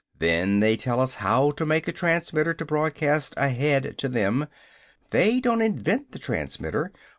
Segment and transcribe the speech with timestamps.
[0.17, 4.47] Then they tell us how to make a transmitter to broadcast ahead to them.
[5.11, 6.91] They don't invent the transmitter.